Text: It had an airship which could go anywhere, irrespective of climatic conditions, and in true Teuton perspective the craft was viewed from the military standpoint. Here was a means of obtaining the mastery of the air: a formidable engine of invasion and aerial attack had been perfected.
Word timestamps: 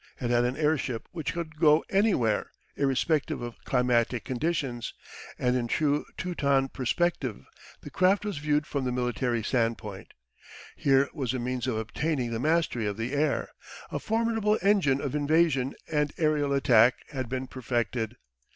It 0.19 0.31
had 0.31 0.45
an 0.45 0.57
airship 0.57 1.07
which 1.11 1.33
could 1.33 1.59
go 1.59 1.85
anywhere, 1.91 2.49
irrespective 2.75 3.39
of 3.43 3.63
climatic 3.65 4.25
conditions, 4.25 4.95
and 5.37 5.55
in 5.55 5.67
true 5.67 6.05
Teuton 6.17 6.69
perspective 6.69 7.45
the 7.81 7.91
craft 7.91 8.25
was 8.25 8.39
viewed 8.39 8.65
from 8.65 8.83
the 8.83 8.91
military 8.91 9.43
standpoint. 9.43 10.15
Here 10.75 11.07
was 11.13 11.35
a 11.35 11.39
means 11.39 11.67
of 11.67 11.77
obtaining 11.77 12.31
the 12.31 12.39
mastery 12.39 12.87
of 12.87 12.97
the 12.97 13.13
air: 13.13 13.49
a 13.91 13.99
formidable 13.99 14.57
engine 14.63 14.99
of 15.01 15.13
invasion 15.13 15.75
and 15.91 16.11
aerial 16.17 16.51
attack 16.51 16.95
had 17.11 17.29
been 17.29 17.45
perfected. 17.45 18.15